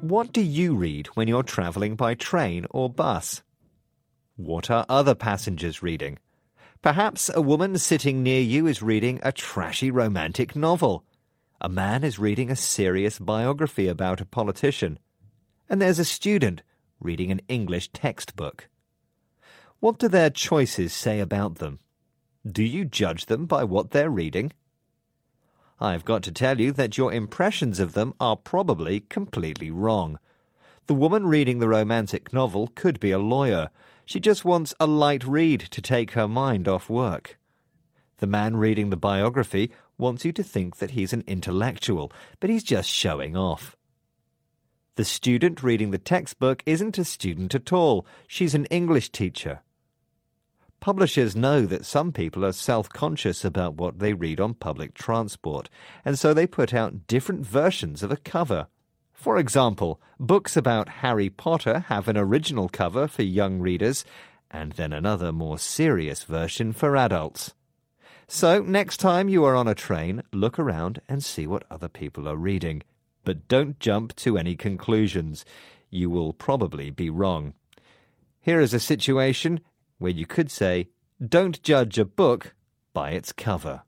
[0.00, 3.42] What do you read when you're travelling by train or bus?
[4.36, 6.18] What are other passengers reading?
[6.80, 11.04] Perhaps a woman sitting near you is reading a trashy romantic novel.
[11.60, 14.98] A man is reading a serious biography about a politician.
[15.68, 16.62] And there's a student
[16.98, 18.70] reading an English textbook.
[19.80, 21.78] What do their choices say about them?
[22.50, 24.54] Do you judge them by what they're reading?
[25.80, 30.18] I've got to tell you that your impressions of them are probably completely wrong.
[30.86, 33.70] The woman reading the romantic novel could be a lawyer.
[34.04, 37.38] She just wants a light read to take her mind off work.
[38.18, 42.64] The man reading the biography wants you to think that he's an intellectual, but he's
[42.64, 43.76] just showing off.
[44.96, 48.04] The student reading the textbook isn't a student at all.
[48.26, 49.60] She's an English teacher.
[50.80, 55.68] Publishers know that some people are self conscious about what they read on public transport,
[56.06, 58.66] and so they put out different versions of a cover.
[59.12, 64.06] For example, books about Harry Potter have an original cover for young readers,
[64.50, 67.52] and then another more serious version for adults.
[68.26, 72.26] So, next time you are on a train, look around and see what other people
[72.26, 72.82] are reading.
[73.22, 75.44] But don't jump to any conclusions.
[75.90, 77.52] You will probably be wrong.
[78.40, 79.60] Here is a situation
[80.00, 80.88] where you could say,
[81.24, 82.54] Don't judge a book
[82.92, 83.82] by its cover.